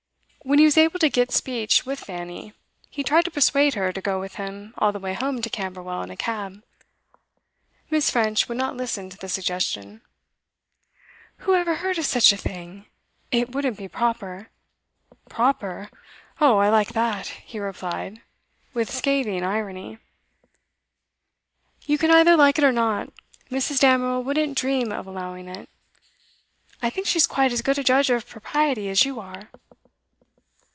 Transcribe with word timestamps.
When 0.43 0.57
he 0.57 0.65
was 0.65 0.75
able 0.75 0.97
to 0.97 1.07
get 1.07 1.31
speech 1.31 1.85
with 1.85 1.99
Fanny, 1.99 2.53
he 2.89 3.03
tried 3.03 3.25
to 3.25 3.31
persuade 3.31 3.75
her 3.75 3.93
to 3.93 4.01
go 4.01 4.19
with 4.19 4.35
him 4.35 4.73
all 4.75 4.91
the 4.91 4.97
way 4.99 5.13
home 5.13 5.39
to 5.43 5.51
Camberwell 5.51 6.01
in 6.01 6.09
a 6.09 6.17
cab. 6.17 6.63
Miss. 7.91 8.09
French 8.09 8.49
would 8.49 8.57
not 8.57 8.75
listen 8.75 9.07
to 9.11 9.17
the 9.17 9.29
suggestion. 9.29 10.01
'Who 11.37 11.53
ever 11.53 11.75
heard 11.75 11.99
of 11.99 12.07
such 12.07 12.33
a 12.33 12.37
thing? 12.37 12.87
It 13.29 13.51
wouldn't 13.51 13.77
be 13.77 13.87
proper.' 13.87 14.49
'Proper! 15.29 15.91
Oh, 16.41 16.57
I 16.57 16.69
like 16.69 16.93
that!' 16.93 17.27
he 17.27 17.59
replied, 17.59 18.23
with 18.73 18.89
scathing 18.89 19.43
irony. 19.43 19.99
'You 21.85 21.99
can 21.99 22.09
either 22.09 22.35
like 22.35 22.57
it 22.57 22.63
or 22.63 22.71
not. 22.73 23.09
Mrs. 23.51 23.79
Damerel 23.79 24.23
wouldn't 24.23 24.57
dream 24.57 24.91
of 24.91 25.05
allowing 25.05 25.47
it. 25.47 25.69
I 26.81 26.89
think 26.89 27.05
she's 27.05 27.27
quite 27.27 27.51
as 27.53 27.61
good 27.61 27.77
a 27.77 27.83
judge 27.83 28.09
of 28.09 28.27
propriety 28.27 28.89
as 28.89 29.05
you 29.05 29.19
are. 29.19 29.49